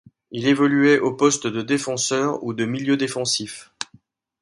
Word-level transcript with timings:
Il 0.31 0.47
évoluait 0.47 0.97
au 0.97 1.13
poste 1.13 1.45
de 1.45 1.61
défenseur 1.61 2.43
ou 2.43 2.53
de 2.55 2.65
milieu 2.65 2.97
défensif. 2.97 3.71